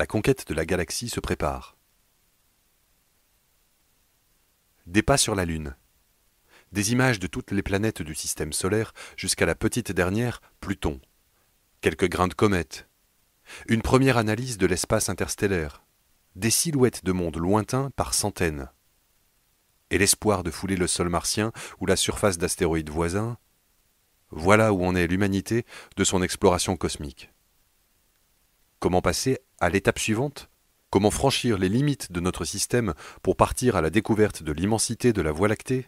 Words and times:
La 0.00 0.06
conquête 0.06 0.48
de 0.48 0.54
la 0.54 0.64
galaxie 0.64 1.10
se 1.10 1.20
prépare. 1.20 1.76
Des 4.86 5.02
pas 5.02 5.18
sur 5.18 5.34
la 5.34 5.44
Lune. 5.44 5.76
Des 6.72 6.92
images 6.92 7.18
de 7.18 7.26
toutes 7.26 7.50
les 7.50 7.62
planètes 7.62 8.00
du 8.00 8.14
système 8.14 8.54
solaire 8.54 8.94
jusqu'à 9.18 9.44
la 9.44 9.54
petite 9.54 9.92
dernière, 9.92 10.40
Pluton. 10.58 11.02
Quelques 11.82 12.08
grains 12.08 12.28
de 12.28 12.34
comètes. 12.34 12.88
Une 13.68 13.82
première 13.82 14.16
analyse 14.16 14.56
de 14.56 14.64
l'espace 14.64 15.10
interstellaire. 15.10 15.84
Des 16.34 16.48
silhouettes 16.48 17.04
de 17.04 17.12
mondes 17.12 17.36
lointains 17.36 17.90
par 17.90 18.14
centaines. 18.14 18.70
Et 19.90 19.98
l'espoir 19.98 20.44
de 20.44 20.50
fouler 20.50 20.76
le 20.76 20.86
sol 20.86 21.10
martien 21.10 21.52
ou 21.78 21.84
la 21.84 21.96
surface 21.96 22.38
d'astéroïdes 22.38 22.88
voisins. 22.88 23.36
Voilà 24.30 24.72
où 24.72 24.82
en 24.82 24.94
est 24.94 25.08
l'humanité 25.08 25.66
de 25.98 26.04
son 26.04 26.22
exploration 26.22 26.78
cosmique. 26.78 27.30
Comment 28.78 29.02
passer 29.02 29.40
à 29.60 29.68
l'étape 29.68 29.98
suivante 29.98 30.48
Comment 30.90 31.12
franchir 31.12 31.56
les 31.56 31.68
limites 31.68 32.10
de 32.10 32.18
notre 32.18 32.44
système 32.44 32.94
pour 33.22 33.36
partir 33.36 33.76
à 33.76 33.80
la 33.80 33.90
découverte 33.90 34.42
de 34.42 34.50
l'immensité 34.50 35.12
de 35.12 35.22
la 35.22 35.30
Voie 35.30 35.46
lactée 35.46 35.86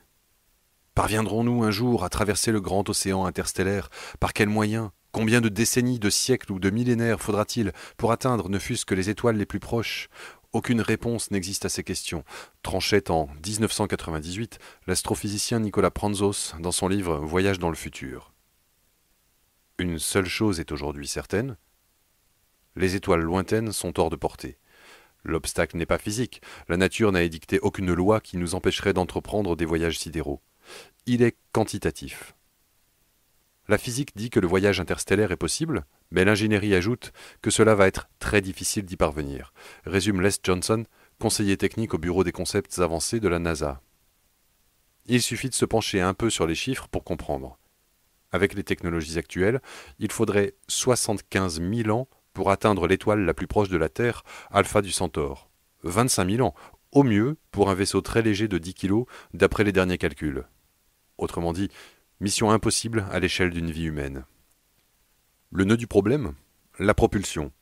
Parviendrons-nous 0.95 1.65
un 1.65 1.71
jour 1.71 2.05
à 2.05 2.09
traverser 2.09 2.53
le 2.53 2.61
grand 2.61 2.89
océan 2.89 3.25
interstellaire? 3.25 3.89
Par 4.21 4.33
quels 4.33 4.48
moyens? 4.48 4.91
Combien 5.11 5.41
de 5.41 5.48
décennies, 5.48 5.98
de 5.98 6.11
siècles 6.11 6.53
ou 6.53 6.61
de 6.61 6.71
millénaires 6.71 7.21
faudra-t-il 7.21 7.73
pour 7.97 8.12
atteindre 8.12 8.48
ne 8.48 8.59
fût-ce 8.59 8.84
que 8.84 8.95
les 8.95 9.11
étoiles 9.11 9.37
les 9.37 9.47
plus 9.47 9.59
proches? 9.59 10.09
Aucune 10.53 10.83
réponse 10.83 11.31
n'existe 11.31 11.65
à 11.65 11.70
ces 11.70 11.83
questions, 11.83 12.25
tranchait 12.62 13.11
en 13.11 13.27
1998 13.45 14.59
l'astrophysicien 14.87 15.61
Nicolas 15.61 15.91
Pranzos 15.91 16.55
dans 16.61 16.73
son 16.73 16.89
livre 16.89 17.17
Voyage 17.17 17.59
dans 17.59 17.70
le 17.70 17.75
futur. 17.75 18.33
Une 19.78 19.98
seule 19.98 20.27
chose 20.27 20.61
est 20.61 20.70
aujourd'hui 20.70 21.09
certaine, 21.09 21.56
les 22.77 22.97
étoiles 22.97 23.20
lointaines 23.20 23.73
sont 23.73 23.98
hors 23.98 24.11
de 24.11 24.17
portée. 24.17 24.59
L'obstacle 25.25 25.77
n'est 25.77 25.87
pas 25.87 25.98
physique, 25.98 26.42
la 26.69 26.77
nature 26.77 27.12
n'a 27.12 27.23
édicté 27.23 27.61
aucune 27.61 27.92
loi 27.92 28.20
qui 28.20 28.37
nous 28.37 28.55
empêcherait 28.55 28.92
d'entreprendre 28.92 29.56
des 29.56 29.65
voyages 29.65 29.98
sidéraux. 29.98 30.41
Il 31.06 31.23
est 31.23 31.37
quantitatif. 31.53 32.34
La 33.69 33.78
physique 33.78 34.17
dit 34.17 34.31
que 34.31 34.41
le 34.41 34.48
voyage 34.48 34.81
interstellaire 34.81 35.31
est 35.31 35.37
possible, 35.37 35.84
mais 36.11 36.25
l'ingénierie 36.25 36.75
ajoute 36.75 37.12
que 37.41 37.50
cela 37.50 37.75
va 37.75 37.87
être 37.87 38.09
très 38.19 38.41
difficile 38.41 38.84
d'y 38.84 38.97
parvenir, 38.97 39.53
résume 39.84 40.20
Les 40.20 40.31
Johnson, 40.43 40.84
conseiller 41.20 41.56
technique 41.56 41.95
au 41.95 41.98
bureau 41.98 42.25
des 42.25 42.33
concepts 42.33 42.81
avancés 42.81 43.20
de 43.20 43.28
la 43.28 43.39
NASA. 43.39 43.81
Il 45.06 45.23
suffit 45.23 45.48
de 45.48 45.55
se 45.55 45.65
pencher 45.65 46.00
un 46.00 46.15
peu 46.15 46.31
sur 46.31 46.47
les 46.47 46.55
chiffres 46.55 46.89
pour 46.89 47.05
comprendre. 47.05 47.59
Avec 48.33 48.55
les 48.55 48.65
technologies 48.65 49.19
actuelles, 49.19 49.61
il 49.98 50.11
faudrait 50.11 50.55
75 50.69 51.61
000 51.61 51.91
ans 51.91 52.09
pour 52.33 52.50
atteindre 52.50 52.86
l'étoile 52.86 53.25
la 53.25 53.34
plus 53.34 53.47
proche 53.47 53.69
de 53.69 53.77
la 53.77 53.88
Terre, 53.88 54.25
Alpha 54.50 54.83
du 54.83 54.92
Centaure. 54.92 55.50
25 55.84 56.30
000 56.30 56.47
ans, 56.47 56.55
au 56.92 57.02
mieux, 57.02 57.36
pour 57.50 57.70
un 57.70 57.75
vaisseau 57.75 58.00
très 58.00 58.22
léger 58.22 58.48
de 58.48 58.58
10 58.58 58.75
kg, 58.75 59.05
d'après 59.34 59.64
les 59.64 59.72
derniers 59.72 59.98
calculs. 59.98 60.44
Autrement 61.19 61.53
dit, 61.53 61.70
mission 62.20 62.50
impossible 62.50 63.06
à 63.10 63.19
l'échelle 63.19 63.50
d'une 63.50 63.70
vie 63.70 63.84
humaine. 63.84 64.25
Le 65.50 65.64
nœud 65.64 65.77
du 65.77 65.86
problème 65.86 66.34
La 66.78 66.94
propulsion. 66.94 67.53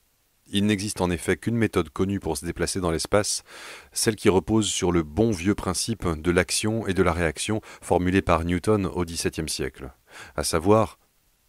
Il 0.52 0.66
n'existe 0.66 1.00
en 1.00 1.10
effet 1.10 1.36
qu'une 1.36 1.56
méthode 1.56 1.91
connue 1.91 2.18
pour 2.18 2.36
se 2.36 2.44
déplacer 2.44 2.80
dans 2.80 2.91
l'espace, 2.91 3.44
celle 3.92 4.16
qui 4.16 4.28
repose 4.28 4.66
sur 4.66 4.91
le 4.91 5.04
bon 5.04 5.30
vieux 5.30 5.54
principe 5.54 6.06
de 6.09 6.30
l'action 6.32 6.86
et 6.88 6.94
de 6.94 7.03
la 7.04 7.12
réaction 7.12 7.60
formulé 7.80 8.20
par 8.20 8.44
Newton 8.44 8.86
au 8.86 9.04
XVIIe 9.04 9.48
siècle, 9.48 9.92
à 10.34 10.42
savoir 10.42 10.98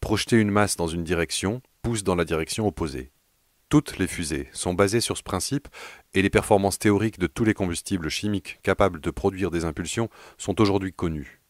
projeter 0.01 0.37
une 0.37 0.51
masse 0.51 0.75
dans 0.75 0.87
une 0.87 1.03
direction, 1.03 1.61
pousse 1.81 2.03
dans 2.03 2.15
la 2.15 2.25
direction 2.25 2.67
opposée. 2.67 3.11
Toutes 3.69 3.97
les 3.97 4.07
fusées 4.07 4.49
sont 4.51 4.73
basées 4.73 4.99
sur 4.99 5.17
ce 5.17 5.23
principe 5.23 5.67
et 6.13 6.21
les 6.21 6.29
performances 6.29 6.77
théoriques 6.77 7.19
de 7.19 7.27
tous 7.27 7.45
les 7.45 7.53
combustibles 7.53 8.09
chimiques 8.09 8.59
capables 8.63 8.99
de 8.99 9.11
produire 9.11 9.49
des 9.49 9.63
impulsions 9.63 10.09
sont 10.37 10.59
aujourd'hui 10.59 10.91
connues. 10.91 11.41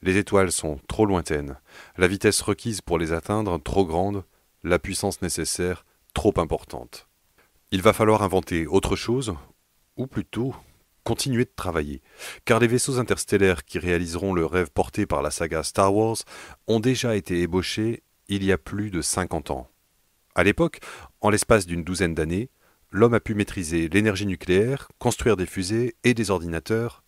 Les 0.00 0.16
étoiles 0.16 0.50
sont 0.50 0.80
trop 0.88 1.06
lointaines, 1.06 1.58
la 1.96 2.08
vitesse 2.08 2.40
requise 2.40 2.80
pour 2.80 2.98
les 2.98 3.12
atteindre 3.12 3.62
trop 3.62 3.84
grande, 3.84 4.24
la 4.64 4.78
puissance 4.78 5.22
nécessaire 5.22 5.84
trop 6.14 6.32
importante. 6.38 7.08
Il 7.70 7.82
va 7.82 7.92
falloir 7.92 8.22
inventer 8.22 8.66
autre 8.66 8.96
chose, 8.96 9.34
ou 9.96 10.06
plutôt 10.06 10.54
continuer 11.04 11.44
de 11.44 11.52
travailler, 11.54 12.00
car 12.44 12.60
les 12.60 12.66
vaisseaux 12.66 12.98
interstellaires 12.98 13.64
qui 13.64 13.78
réaliseront 13.78 14.32
le 14.32 14.46
rêve 14.46 14.70
porté 14.70 15.04
par 15.04 15.22
la 15.22 15.30
saga 15.30 15.62
Star 15.62 15.94
Wars 15.94 16.18
ont 16.66 16.80
déjà 16.80 17.14
été 17.16 17.40
ébauchés 17.40 18.02
il 18.32 18.44
y 18.44 18.52
a 18.52 18.58
plus 18.58 18.90
de 18.90 19.02
50 19.02 19.50
ans. 19.50 19.68
À 20.34 20.44
l'époque, 20.44 20.80
en 21.20 21.30
l'espace 21.30 21.66
d'une 21.66 21.84
douzaine 21.84 22.14
d'années, 22.14 22.50
l'homme 22.90 23.14
a 23.14 23.20
pu 23.20 23.34
maîtriser 23.34 23.88
l'énergie 23.88 24.26
nucléaire, 24.26 24.88
construire 24.98 25.36
des 25.36 25.46
fusées 25.46 25.96
et 26.04 26.14
des 26.14 26.30
ordinateurs, 26.30 27.02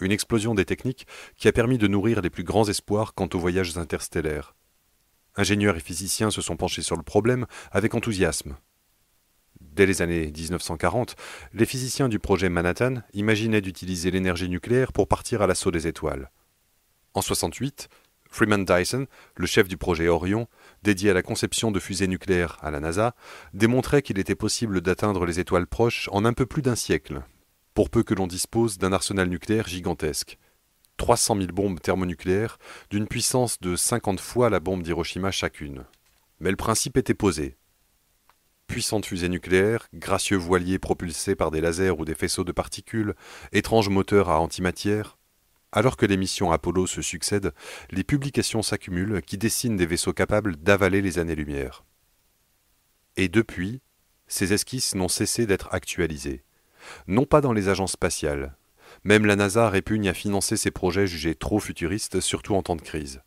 une 0.00 0.12
explosion 0.12 0.54
des 0.54 0.64
techniques 0.64 1.06
qui 1.36 1.48
a 1.48 1.52
permis 1.52 1.78
de 1.78 1.88
nourrir 1.88 2.20
les 2.20 2.30
plus 2.30 2.44
grands 2.44 2.68
espoirs 2.68 3.14
quant 3.14 3.28
aux 3.34 3.38
voyages 3.38 3.76
interstellaires. 3.76 4.54
Ingénieurs 5.36 5.76
et 5.76 5.80
physiciens 5.80 6.30
se 6.30 6.40
sont 6.40 6.56
penchés 6.56 6.82
sur 6.82 6.96
le 6.96 7.02
problème 7.02 7.46
avec 7.70 7.94
enthousiasme. 7.94 8.56
Dès 9.60 9.86
les 9.86 10.02
années 10.02 10.30
1940, 10.30 11.16
les 11.52 11.66
physiciens 11.66 12.08
du 12.08 12.18
projet 12.18 12.48
Manhattan 12.48 13.02
imaginaient 13.12 13.60
d'utiliser 13.60 14.10
l'énergie 14.10 14.48
nucléaire 14.48 14.92
pour 14.92 15.08
partir 15.08 15.42
à 15.42 15.46
l'assaut 15.46 15.70
des 15.70 15.86
étoiles. 15.86 16.30
En 17.14 17.22
68, 17.22 17.88
Freeman 18.28 18.64
Dyson, 18.64 19.06
le 19.36 19.46
chef 19.46 19.68
du 19.68 19.76
projet 19.76 20.08
Orion, 20.08 20.48
dédié 20.82 21.10
à 21.10 21.14
la 21.14 21.22
conception 21.22 21.70
de 21.70 21.80
fusées 21.80 22.06
nucléaires 22.06 22.58
à 22.62 22.70
la 22.70 22.80
NASA, 22.80 23.14
démontrait 23.54 24.02
qu'il 24.02 24.18
était 24.18 24.34
possible 24.34 24.80
d'atteindre 24.80 25.26
les 25.26 25.40
étoiles 25.40 25.66
proches 25.66 26.08
en 26.12 26.24
un 26.24 26.32
peu 26.32 26.46
plus 26.46 26.62
d'un 26.62 26.76
siècle, 26.76 27.22
pour 27.74 27.90
peu 27.90 28.02
que 28.02 28.14
l'on 28.14 28.26
dispose 28.26 28.78
d'un 28.78 28.92
arsenal 28.92 29.28
nucléaire 29.28 29.68
gigantesque. 29.68 30.38
300 30.98 31.36
000 31.36 31.46
bombes 31.52 31.80
thermonucléaires 31.80 32.58
d'une 32.90 33.06
puissance 33.06 33.60
de 33.60 33.76
50 33.76 34.20
fois 34.20 34.50
la 34.50 34.60
bombe 34.60 34.82
d'Hiroshima 34.82 35.30
chacune. 35.30 35.84
Mais 36.40 36.50
le 36.50 36.56
principe 36.56 36.96
était 36.96 37.14
posé. 37.14 37.56
Puissantes 38.66 39.06
fusées 39.06 39.28
nucléaires, 39.28 39.88
gracieux 39.94 40.36
voiliers 40.36 40.78
propulsés 40.78 41.34
par 41.34 41.50
des 41.50 41.60
lasers 41.60 41.98
ou 41.98 42.04
des 42.04 42.14
faisceaux 42.14 42.44
de 42.44 42.52
particules, 42.52 43.14
étranges 43.52 43.88
moteurs 43.88 44.28
à 44.28 44.40
antimatière, 44.40 45.17
alors 45.72 45.96
que 45.96 46.06
les 46.06 46.16
missions 46.16 46.50
Apollo 46.50 46.86
se 46.86 47.02
succèdent, 47.02 47.52
les 47.90 48.04
publications 48.04 48.62
s'accumulent 48.62 49.22
qui 49.22 49.38
dessinent 49.38 49.76
des 49.76 49.86
vaisseaux 49.86 50.12
capables 50.12 50.56
d'avaler 50.56 51.02
les 51.02 51.18
années-lumière. 51.18 51.84
Et 53.16 53.28
depuis, 53.28 53.80
ces 54.26 54.52
esquisses 54.52 54.94
n'ont 54.94 55.08
cessé 55.08 55.46
d'être 55.46 55.68
actualisées. 55.72 56.44
Non 57.06 57.24
pas 57.24 57.40
dans 57.40 57.52
les 57.52 57.68
agences 57.68 57.92
spatiales. 57.92 58.56
Même 59.04 59.26
la 59.26 59.36
NASA 59.36 59.68
répugne 59.68 60.08
à 60.08 60.14
financer 60.14 60.56
ces 60.56 60.70
projets 60.70 61.06
jugés 61.06 61.34
trop 61.34 61.60
futuristes, 61.60 62.20
surtout 62.20 62.54
en 62.54 62.62
temps 62.62 62.76
de 62.76 62.82
crise. 62.82 63.20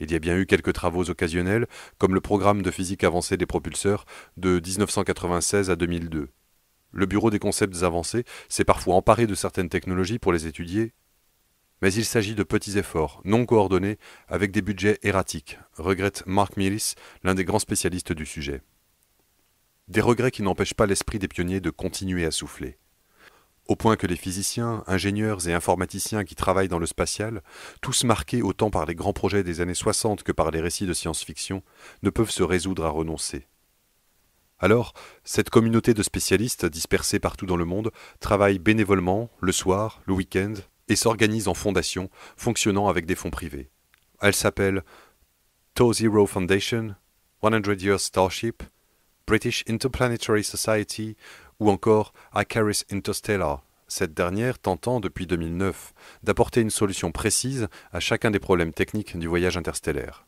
Il 0.00 0.12
y 0.12 0.14
a 0.14 0.20
bien 0.20 0.36
eu 0.36 0.46
quelques 0.46 0.72
travaux 0.72 1.10
occasionnels, 1.10 1.66
comme 1.98 2.14
le 2.14 2.20
programme 2.20 2.62
de 2.62 2.70
physique 2.70 3.04
avancée 3.04 3.36
des 3.36 3.46
propulseurs 3.46 4.04
de 4.36 4.60
1996 4.64 5.70
à 5.70 5.76
2002. 5.76 6.28
Le 6.92 7.06
Bureau 7.06 7.30
des 7.30 7.40
concepts 7.40 7.82
avancés 7.82 8.24
s'est 8.48 8.64
parfois 8.64 8.94
emparé 8.94 9.26
de 9.26 9.34
certaines 9.34 9.68
technologies 9.68 10.18
pour 10.18 10.32
les 10.32 10.46
étudier 10.46 10.92
mais 11.82 11.92
il 11.92 12.04
s'agit 12.04 12.34
de 12.34 12.42
petits 12.42 12.78
efforts, 12.78 13.20
non 13.24 13.46
coordonnés, 13.46 13.98
avec 14.28 14.50
des 14.50 14.62
budgets 14.62 14.98
erratiques, 15.02 15.58
regrette 15.76 16.24
Mark 16.26 16.56
Millis, 16.56 16.94
l'un 17.22 17.34
des 17.34 17.44
grands 17.44 17.58
spécialistes 17.58 18.12
du 18.12 18.26
sujet. 18.26 18.62
Des 19.88 20.00
regrets 20.00 20.30
qui 20.30 20.42
n'empêchent 20.42 20.74
pas 20.74 20.86
l'esprit 20.86 21.18
des 21.18 21.28
pionniers 21.28 21.60
de 21.60 21.70
continuer 21.70 22.26
à 22.26 22.30
souffler. 22.30 22.78
Au 23.68 23.76
point 23.76 23.96
que 23.96 24.06
les 24.06 24.16
physiciens, 24.16 24.82
ingénieurs 24.86 25.46
et 25.46 25.52
informaticiens 25.52 26.24
qui 26.24 26.34
travaillent 26.34 26.68
dans 26.68 26.78
le 26.78 26.86
spatial, 26.86 27.42
tous 27.82 28.04
marqués 28.04 28.40
autant 28.40 28.70
par 28.70 28.86
les 28.86 28.94
grands 28.94 29.12
projets 29.12 29.44
des 29.44 29.60
années 29.60 29.74
60 29.74 30.22
que 30.22 30.32
par 30.32 30.50
les 30.50 30.60
récits 30.60 30.86
de 30.86 30.94
science-fiction, 30.94 31.62
ne 32.02 32.10
peuvent 32.10 32.30
se 32.30 32.42
résoudre 32.42 32.86
à 32.86 32.88
renoncer. 32.88 33.46
Alors, 34.58 34.94
cette 35.22 35.50
communauté 35.50 35.94
de 35.94 36.02
spécialistes 36.02 36.66
dispersés 36.66 37.20
partout 37.20 37.46
dans 37.46 37.56
le 37.56 37.66
monde 37.66 37.92
travaille 38.20 38.58
bénévolement, 38.58 39.30
le 39.40 39.52
soir, 39.52 40.00
le 40.06 40.14
week-end, 40.14 40.54
et 40.88 40.96
s'organise 40.96 41.48
en 41.48 41.54
fondation 41.54 42.10
fonctionnant 42.36 42.88
avec 42.88 43.06
des 43.06 43.14
fonds 43.14 43.30
privés. 43.30 43.70
Elle 44.20 44.34
s'appelle 44.34 44.82
To 45.74 45.92
Zero 45.92 46.26
Foundation, 46.26 46.94
100 47.42 47.80
Years 47.80 48.00
Starship, 48.00 48.62
British 49.26 49.62
Interplanetary 49.68 50.42
Society 50.42 51.16
ou 51.60 51.70
encore 51.70 52.12
Icaris 52.34 52.82
Interstellar, 52.90 53.62
cette 53.86 54.14
dernière 54.14 54.58
tentant 54.58 55.00
depuis 55.00 55.26
2009 55.26 55.92
d'apporter 56.22 56.60
une 56.60 56.70
solution 56.70 57.12
précise 57.12 57.68
à 57.92 58.00
chacun 58.00 58.30
des 58.30 58.38
problèmes 58.38 58.72
techniques 58.72 59.16
du 59.16 59.26
voyage 59.26 59.56
interstellaire. 59.56 60.26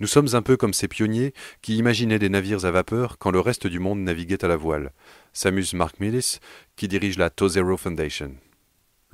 Nous 0.00 0.08
sommes 0.08 0.34
un 0.34 0.42
peu 0.42 0.56
comme 0.56 0.74
ces 0.74 0.88
pionniers 0.88 1.34
qui 1.62 1.76
imaginaient 1.76 2.18
des 2.18 2.28
navires 2.28 2.64
à 2.64 2.70
vapeur 2.72 3.16
quand 3.18 3.30
le 3.30 3.38
reste 3.38 3.68
du 3.68 3.78
monde 3.78 4.00
naviguait 4.00 4.44
à 4.44 4.48
la 4.48 4.56
voile, 4.56 4.92
s'amuse 5.32 5.72
Mark 5.74 6.00
Millis, 6.00 6.40
qui 6.74 6.88
dirige 6.88 7.16
la 7.16 7.30
To 7.30 7.48
Zero 7.48 7.76
Foundation. 7.76 8.34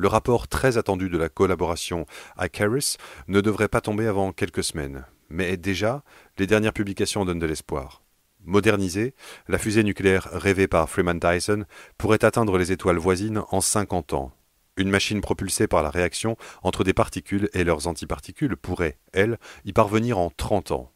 Le 0.00 0.08
rapport 0.08 0.48
très 0.48 0.78
attendu 0.78 1.10
de 1.10 1.18
la 1.18 1.28
collaboration 1.28 2.06
Icaris 2.40 2.96
ne 3.28 3.42
devrait 3.42 3.68
pas 3.68 3.82
tomber 3.82 4.06
avant 4.06 4.32
quelques 4.32 4.64
semaines, 4.64 5.04
mais 5.28 5.58
déjà, 5.58 6.04
les 6.38 6.46
dernières 6.46 6.72
publications 6.72 7.26
donnent 7.26 7.38
de 7.38 7.44
l'espoir. 7.44 8.00
Modernisée, 8.46 9.14
la 9.46 9.58
fusée 9.58 9.84
nucléaire 9.84 10.26
rêvée 10.32 10.68
par 10.68 10.88
Freeman 10.88 11.18
Dyson 11.18 11.66
pourrait 11.98 12.24
atteindre 12.24 12.56
les 12.56 12.72
étoiles 12.72 12.96
voisines 12.96 13.42
en 13.50 13.60
50 13.60 14.14
ans. 14.14 14.32
Une 14.78 14.88
machine 14.88 15.20
propulsée 15.20 15.66
par 15.66 15.82
la 15.82 15.90
réaction 15.90 16.38
entre 16.62 16.82
des 16.82 16.94
particules 16.94 17.50
et 17.52 17.62
leurs 17.62 17.86
antiparticules 17.86 18.56
pourrait, 18.56 18.96
elle, 19.12 19.38
y 19.66 19.74
parvenir 19.74 20.16
en 20.16 20.30
30 20.34 20.70
ans. 20.70 20.90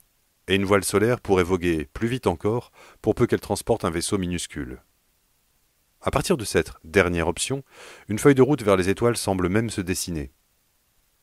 Et 0.49 0.55
une 0.55 0.65
voile 0.65 0.83
solaire 0.83 1.21
pourrait 1.21 1.45
voguer 1.45 1.91
plus 1.93 2.09
vite 2.09 2.27
encore 2.27 2.73
pour 3.03 3.15
peu 3.15 3.27
qu'elle 3.27 3.41
transporte 3.41 3.85
un 3.85 3.91
vaisseau 3.91 4.17
minuscule. 4.17 4.81
À 6.07 6.11
partir 6.11 6.37
de 6.37 6.45
cette 6.45 6.73
dernière 6.85 7.29
option, 7.29 7.65
une 8.09 8.19
feuille 8.19 8.35
de 8.35 8.43
route 8.43 8.63
vers 8.63 8.77
les 8.77 8.91
étoiles 8.91 9.17
semble 9.17 9.49
même 9.49 9.71
se 9.71 9.81
dessiner. 9.81 10.33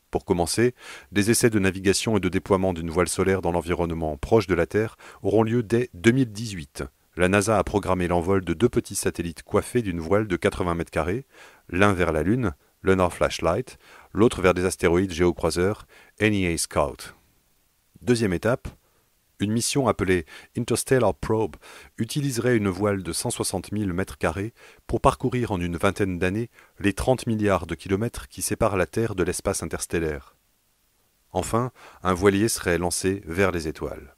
Pour 0.09 0.25
commencer, 0.25 0.73
des 1.11 1.29
essais 1.29 1.51
de 1.51 1.59
navigation 1.59 2.17
et 2.17 2.19
de 2.19 2.29
déploiement 2.29 2.73
d'une 2.73 2.89
voile 2.89 3.07
solaire 3.07 3.43
dans 3.43 3.51
l'environnement 3.51 4.17
proche 4.17 4.47
de 4.47 4.55
la 4.55 4.65
Terre 4.65 4.97
auront 5.21 5.43
lieu 5.43 5.61
dès 5.61 5.91
2018. 5.93 6.83
La 7.15 7.27
NASA 7.27 7.59
a 7.59 7.63
programmé 7.63 8.07
l'envol 8.07 8.43
de 8.43 8.55
deux 8.55 8.69
petits 8.69 8.95
satellites 8.95 9.43
coiffés 9.43 9.83
d'une 9.83 9.99
voile 9.99 10.27
de 10.27 10.35
80 10.35 10.73
mètres 10.73 10.91
carrés, 10.91 11.27
l'un 11.69 11.93
vers 11.93 12.11
la 12.11 12.23
Lune, 12.23 12.55
Lunar 12.81 13.13
Flashlight, 13.13 13.77
l'autre 14.13 14.41
vers 14.41 14.55
des 14.55 14.65
astéroïdes 14.65 15.13
géocroiseurs, 15.13 15.85
NEA 16.19 16.57
Scout. 16.57 17.13
Deuxième 18.01 18.33
étape, 18.33 18.67
une 19.41 19.51
mission 19.51 19.87
appelée 19.87 20.25
Interstellar 20.57 21.13
Probe 21.13 21.57
utiliserait 21.97 22.55
une 22.55 22.69
voile 22.69 23.03
de 23.03 23.11
160 23.11 23.69
000 23.71 23.91
mètres 23.93 24.17
carrés 24.17 24.53
pour 24.87 25.01
parcourir 25.01 25.51
en 25.51 25.59
une 25.59 25.77
vingtaine 25.77 26.19
d'années 26.19 26.49
les 26.79 26.93
30 26.93 27.27
milliards 27.27 27.67
de 27.67 27.75
kilomètres 27.75 28.27
qui 28.27 28.41
séparent 28.41 28.77
la 28.77 28.85
Terre 28.85 29.15
de 29.15 29.23
l'espace 29.23 29.63
interstellaire. 29.63 30.35
Enfin, 31.31 31.71
un 32.03 32.13
voilier 32.13 32.49
serait 32.49 32.77
lancé 32.77 33.21
vers 33.25 33.51
les 33.51 33.67
étoiles. 33.67 34.15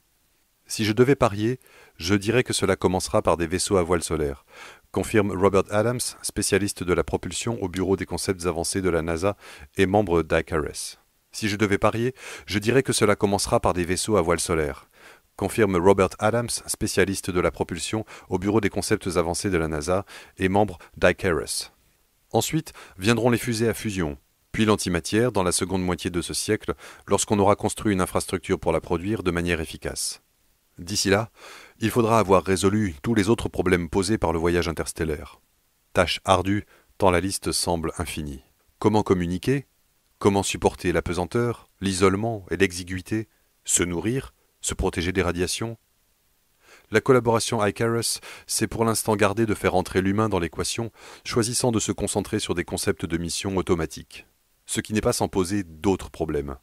Si 0.66 0.84
je 0.84 0.92
devais 0.92 1.14
parier, 1.14 1.60
je 1.96 2.14
dirais 2.14 2.42
que 2.42 2.54
cela 2.54 2.74
commencera 2.74 3.22
par 3.22 3.36
des 3.36 3.46
vaisseaux 3.46 3.76
à 3.76 3.82
voile 3.82 4.02
solaire, 4.02 4.46
confirme 4.92 5.30
Robert 5.30 5.64
Adams, 5.70 6.00
spécialiste 6.22 6.82
de 6.82 6.92
la 6.94 7.04
propulsion 7.04 7.62
au 7.62 7.68
bureau 7.68 7.96
des 7.96 8.06
concepts 8.06 8.46
avancés 8.46 8.80
de 8.80 8.88
la 8.88 9.02
NASA 9.02 9.36
et 9.76 9.86
membre 9.86 10.22
d'ICARES. 10.22 10.98
Si 11.32 11.48
je 11.48 11.56
devais 11.56 11.78
parier, 11.78 12.14
je 12.46 12.58
dirais 12.58 12.82
que 12.82 12.92
cela 12.92 13.16
commencera 13.16 13.60
par 13.60 13.74
des 13.74 13.84
vaisseaux 13.84 14.16
à 14.16 14.22
voile 14.22 14.40
solaire, 14.40 14.88
confirme 15.36 15.76
Robert 15.76 16.10
Adams, 16.18 16.50
spécialiste 16.66 17.30
de 17.30 17.40
la 17.40 17.50
propulsion 17.50 18.04
au 18.28 18.38
bureau 18.38 18.60
des 18.60 18.70
concepts 18.70 19.16
avancés 19.16 19.50
de 19.50 19.58
la 19.58 19.68
NASA 19.68 20.04
et 20.38 20.48
membre 20.48 20.78
d'ICARES. 20.96 21.72
Ensuite 22.32 22.72
viendront 22.98 23.30
les 23.30 23.38
fusées 23.38 23.68
à 23.68 23.74
fusion, 23.74 24.18
puis 24.52 24.64
l'antimatière 24.64 25.32
dans 25.32 25.42
la 25.42 25.52
seconde 25.52 25.84
moitié 25.84 26.10
de 26.10 26.22
ce 26.22 26.34
siècle, 26.34 26.74
lorsqu'on 27.06 27.38
aura 27.38 27.56
construit 27.56 27.92
une 27.92 28.00
infrastructure 28.00 28.58
pour 28.58 28.72
la 28.72 28.80
produire 28.80 29.22
de 29.22 29.30
manière 29.30 29.60
efficace. 29.60 30.22
D'ici 30.78 31.10
là, 31.10 31.30
il 31.80 31.90
faudra 31.90 32.18
avoir 32.18 32.42
résolu 32.42 32.96
tous 33.02 33.14
les 33.14 33.28
autres 33.28 33.48
problèmes 33.48 33.88
posés 33.88 34.18
par 34.18 34.32
le 34.32 34.38
voyage 34.38 34.68
interstellaire. 34.68 35.40
Tâche 35.92 36.20
ardue, 36.24 36.66
tant 36.98 37.10
la 37.10 37.20
liste 37.20 37.52
semble 37.52 37.92
infinie. 37.98 38.42
Comment 38.80 39.04
communiquer? 39.04 39.66
Comment 40.18 40.42
supporter 40.42 40.92
la 40.92 41.02
pesanteur, 41.02 41.68
l'isolement 41.80 42.44
et 42.50 42.56
l'exiguïté? 42.56 43.28
Se 43.64 43.82
nourrir? 43.82 44.33
Se 44.64 44.72
protéger 44.72 45.12
des 45.12 45.22
radiations 45.22 45.76
La 46.90 47.02
collaboration 47.02 47.64
Icarus 47.64 48.20
s'est 48.46 48.66
pour 48.66 48.86
l'instant 48.86 49.14
gardée 49.14 49.44
de 49.44 49.54
faire 49.54 49.74
entrer 49.74 50.00
l'humain 50.00 50.30
dans 50.30 50.38
l'équation, 50.38 50.90
choisissant 51.24 51.70
de 51.70 51.78
se 51.78 51.92
concentrer 51.92 52.38
sur 52.38 52.54
des 52.54 52.64
concepts 52.64 53.04
de 53.04 53.18
mission 53.18 53.58
automatiques, 53.58 54.26
ce 54.64 54.80
qui 54.80 54.94
n'est 54.94 55.02
pas 55.02 55.12
sans 55.12 55.28
poser 55.28 55.64
d'autres 55.64 56.10
problèmes. 56.10 56.56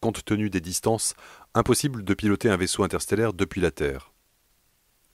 Compte 0.00 0.24
tenu 0.24 0.48
des 0.48 0.62
distances, 0.62 1.14
impossible 1.54 2.02
de 2.02 2.14
piloter 2.14 2.48
un 2.48 2.56
vaisseau 2.56 2.82
interstellaire 2.82 3.34
depuis 3.34 3.60
la 3.60 3.72
Terre. 3.72 4.12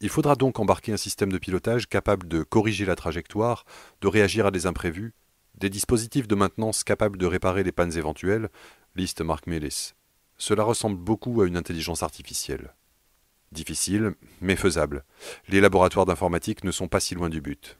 Il 0.00 0.08
faudra 0.08 0.36
donc 0.36 0.60
embarquer 0.60 0.92
un 0.92 0.98
système 0.98 1.32
de 1.32 1.38
pilotage 1.38 1.88
capable 1.88 2.28
de 2.28 2.44
corriger 2.44 2.84
la 2.84 2.94
trajectoire, 2.94 3.64
de 4.02 4.06
réagir 4.08 4.46
à 4.46 4.50
des 4.52 4.66
imprévus, 4.66 5.14
des 5.56 5.70
dispositifs 5.70 6.28
de 6.28 6.34
maintenance 6.36 6.84
capables 6.84 7.18
de 7.18 7.26
réparer 7.26 7.64
les 7.64 7.72
pannes 7.72 7.96
éventuelles, 7.96 8.50
liste 8.94 9.20
Mark 9.20 9.48
Melis. 9.48 9.94
Cela 10.36 10.64
ressemble 10.64 10.96
beaucoup 10.96 11.40
à 11.42 11.46
une 11.46 11.56
intelligence 11.56 12.02
artificielle. 12.02 12.74
Difficile, 13.52 14.14
mais 14.40 14.56
faisable. 14.56 15.04
Les 15.48 15.60
laboratoires 15.60 16.06
d'informatique 16.06 16.64
ne 16.64 16.72
sont 16.72 16.88
pas 16.88 17.00
si 17.00 17.14
loin 17.14 17.28
du 17.28 17.40
but. 17.40 17.78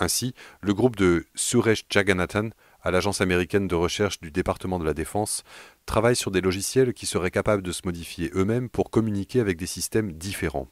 Ainsi, 0.00 0.34
le 0.60 0.74
groupe 0.74 0.96
de 0.96 1.24
Suresh 1.36 1.84
Jagannathan, 1.88 2.50
à 2.82 2.90
l'agence 2.90 3.20
américaine 3.20 3.68
de 3.68 3.76
recherche 3.76 4.20
du 4.20 4.32
département 4.32 4.80
de 4.80 4.84
la 4.84 4.94
Défense, 4.94 5.44
travaille 5.86 6.16
sur 6.16 6.32
des 6.32 6.40
logiciels 6.40 6.92
qui 6.92 7.06
seraient 7.06 7.30
capables 7.30 7.62
de 7.62 7.72
se 7.72 7.82
modifier 7.84 8.30
eux-mêmes 8.34 8.68
pour 8.68 8.90
communiquer 8.90 9.38
avec 9.38 9.56
des 9.56 9.66
systèmes 9.66 10.12
différents. 10.12 10.68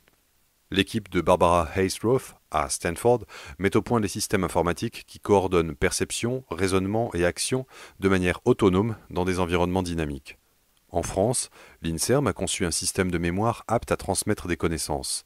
L'équipe 0.73 1.11
de 1.11 1.20
Barbara 1.20 1.69
Hayes-Roth 1.76 2.34
à 2.50 2.69
Stanford 2.69 3.25
met 3.58 3.76
au 3.76 3.82
point 3.82 4.00
des 4.00 4.08
systèmes 4.08 4.43
informatiques 4.43 5.05
qui 5.06 5.20
coordonnent 5.20 5.76
perception, 5.76 6.44
raisonnement 6.50 7.14
et 7.14 7.25
action 7.25 7.67
de 8.00 8.08
manière 8.08 8.40
autonome 8.46 8.96
dans 9.11 9.25
des 9.25 9.38
environnements 9.38 9.82
dynamiques. 9.82 10.38
En 10.93 11.03
France, 11.03 11.49
l'INSERM 11.81 12.27
a 12.27 12.35
conçu 12.35 12.67
un 12.67 12.71
système 12.71 13.11
de 13.11 13.17
mémoire 13.17 13.65
apte 13.67 13.91
à 13.93 13.97
transmettre 13.97 14.47
des 14.47 14.59
connaissances. 14.59 15.25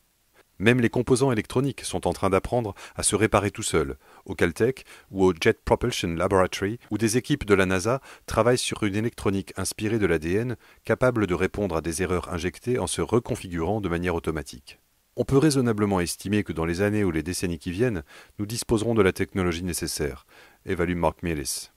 Même 0.58 0.80
les 0.80 0.88
composants 0.88 1.32
électroniques 1.32 1.82
sont 1.82 2.06
en 2.06 2.12
train 2.12 2.30
d'apprendre 2.30 2.74
à 2.94 3.02
se 3.02 3.14
réparer 3.14 3.50
tout 3.50 3.64
seuls, 3.64 3.98
au 4.24 4.34
Caltech 4.34 4.86
ou 5.10 5.24
au 5.24 5.34
Jet 5.38 5.62
Propulsion 5.64 6.14
Laboratory, 6.14 6.78
où 6.90 6.98
des 6.98 7.18
équipes 7.18 7.44
de 7.44 7.54
la 7.54 7.66
NASA 7.66 8.00
travaillent 8.26 8.56
sur 8.56 8.84
une 8.84 8.94
électronique 8.94 9.52
inspirée 9.56 9.98
de 9.98 10.06
l'ADN, 10.06 10.56
capable 10.84 11.26
de 11.26 11.34
répondre 11.34 11.76
à 11.76 11.82
des 11.82 12.00
erreurs 12.00 12.32
injectées 12.32 12.78
en 12.78 12.86
se 12.86 13.02
reconfigurant 13.02 13.80
de 13.80 13.88
manière 13.88 14.14
automatique. 14.14 14.78
On 15.16 15.24
peut 15.24 15.38
raisonnablement 15.38 16.00
estimer 16.00 16.44
que 16.44 16.52
dans 16.52 16.64
les 16.64 16.80
années 16.80 17.04
ou 17.04 17.10
les 17.10 17.22
décennies 17.22 17.58
qui 17.58 17.70
viennent, 17.70 18.04
nous 18.38 18.46
disposerons 18.46 18.94
de 18.94 19.02
la 19.02 19.12
technologie 19.12 19.64
nécessaire, 19.64 20.26
évalue 20.64 20.96
Mark 20.96 21.22
Millis. 21.22 21.70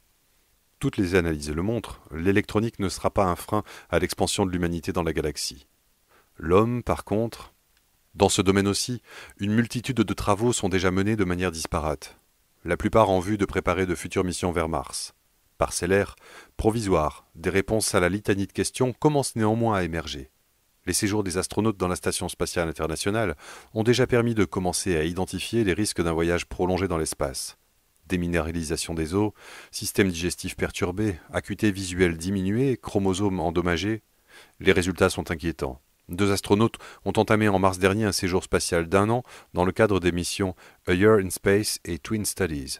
Toutes 0.79 0.95
les 0.95 1.15
analyses 1.15 1.51
le 1.51 1.61
montrent, 1.61 1.99
l'électronique 2.09 2.79
ne 2.79 2.87
sera 2.87 3.09
pas 3.09 3.25
un 3.25 3.35
frein 3.35 3.63
à 3.89 3.99
l'expansion 3.99 4.45
de 4.45 4.51
l'humanité 4.51 4.93
dans 4.93 5.03
la 5.03 5.11
galaxie. 5.11 5.67
L'homme, 6.37 6.83
par 6.83 7.03
contre, 7.03 7.53
dans 8.15 8.29
ce 8.29 8.41
domaine 8.41 8.67
aussi, 8.67 9.01
une 9.39 9.53
multitude 9.53 9.97
de 9.97 10.13
travaux 10.13 10.53
sont 10.53 10.69
déjà 10.69 10.89
menés 10.89 11.17
de 11.17 11.25
manière 11.25 11.51
disparate, 11.51 12.17
la 12.63 12.77
plupart 12.77 13.09
en 13.09 13.19
vue 13.19 13.37
de 13.37 13.43
préparer 13.43 13.85
de 13.85 13.93
futures 13.93 14.23
missions 14.23 14.53
vers 14.53 14.69
Mars. 14.69 15.13
Parcellaires, 15.57 16.15
provisoires, 16.55 17.27
des 17.35 17.49
réponses 17.49 17.93
à 17.93 17.99
la 17.99 18.07
litanie 18.07 18.47
de 18.47 18.53
questions 18.53 18.93
commencent 18.93 19.35
néanmoins 19.35 19.75
à 19.75 19.83
émerger. 19.83 20.31
Les 20.85 20.93
séjours 20.93 21.25
des 21.25 21.37
astronautes 21.37 21.77
dans 21.77 21.89
la 21.89 21.97
Station 21.97 22.29
spatiale 22.29 22.69
internationale 22.69 23.35
ont 23.73 23.83
déjà 23.83 24.07
permis 24.07 24.33
de 24.33 24.45
commencer 24.45 24.95
à 24.95 25.03
identifier 25.03 25.65
les 25.65 25.73
risques 25.73 26.01
d'un 26.01 26.13
voyage 26.13 26.45
prolongé 26.45 26.87
dans 26.87 26.97
l'espace 26.97 27.58
déminéralisation 28.09 28.93
des 28.93 29.13
os, 29.13 29.31
système 29.71 30.09
digestif 30.09 30.57
perturbé, 30.57 31.17
acuité 31.31 31.71
visuelle 31.71 32.17
diminuée, 32.17 32.77
chromosomes 32.77 33.39
endommagés. 33.39 34.03
Les 34.59 34.73
résultats 34.73 35.09
sont 35.09 35.31
inquiétants. 35.31 35.81
Deux 36.09 36.31
astronautes 36.31 36.77
ont 37.05 37.13
entamé 37.15 37.47
en 37.47 37.59
mars 37.59 37.77
dernier 37.77 38.05
un 38.05 38.11
séjour 38.11 38.43
spatial 38.43 38.87
d'un 38.87 39.09
an 39.09 39.23
dans 39.53 39.63
le 39.63 39.71
cadre 39.71 39.99
des 39.99 40.11
missions 40.11 40.55
A 40.87 40.93
Year 40.93 41.19
in 41.19 41.29
Space 41.29 41.79
et 41.85 41.99
Twin 41.99 42.25
Studies. 42.25 42.79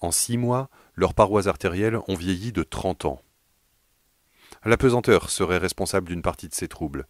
En 0.00 0.12
six 0.12 0.36
mois, 0.36 0.68
leurs 0.94 1.14
parois 1.14 1.48
artérielles 1.48 1.98
ont 2.06 2.14
vieilli 2.14 2.52
de 2.52 2.62
30 2.62 3.06
ans. 3.06 3.22
La 4.64 4.76
pesanteur 4.76 5.30
serait 5.30 5.58
responsable 5.58 6.08
d'une 6.08 6.22
partie 6.22 6.48
de 6.48 6.54
ces 6.54 6.68
troubles. 6.68 7.06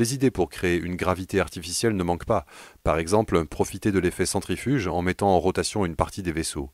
Les 0.00 0.14
idées 0.14 0.30
pour 0.30 0.48
créer 0.48 0.78
une 0.78 0.96
gravité 0.96 1.40
artificielle 1.40 1.94
ne 1.94 2.02
manquent 2.02 2.24
pas. 2.24 2.46
Par 2.84 2.96
exemple, 2.96 3.44
profiter 3.44 3.92
de 3.92 3.98
l'effet 3.98 4.24
centrifuge 4.24 4.86
en 4.86 5.02
mettant 5.02 5.28
en 5.28 5.38
rotation 5.38 5.84
une 5.84 5.94
partie 5.94 6.22
des 6.22 6.32
vaisseaux. 6.32 6.70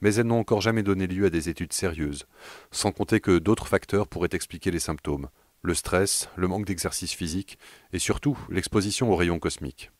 Mais 0.00 0.14
elles 0.14 0.28
n'ont 0.28 0.38
encore 0.38 0.60
jamais 0.60 0.84
donné 0.84 1.08
lieu 1.08 1.26
à 1.26 1.30
des 1.30 1.48
études 1.48 1.72
sérieuses, 1.72 2.28
sans 2.70 2.92
compter 2.92 3.18
que 3.18 3.40
d'autres 3.40 3.66
facteurs 3.66 4.06
pourraient 4.06 4.28
expliquer 4.30 4.70
les 4.70 4.78
symptômes 4.78 5.28
le 5.62 5.74
stress, 5.74 6.28
le 6.36 6.46
manque 6.46 6.66
d'exercice 6.66 7.14
physique 7.14 7.58
et 7.92 7.98
surtout 7.98 8.38
l'exposition 8.48 9.10
aux 9.10 9.16
rayons 9.16 9.40
cosmiques. 9.40 9.90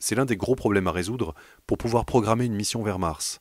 C'est 0.00 0.16
l'un 0.16 0.24
des 0.24 0.36
gros 0.36 0.56
problèmes 0.56 0.88
à 0.88 0.92
résoudre 0.92 1.36
pour 1.68 1.78
pouvoir 1.78 2.04
programmer 2.04 2.46
une 2.46 2.56
mission 2.56 2.82
vers 2.82 2.98
Mars, 2.98 3.40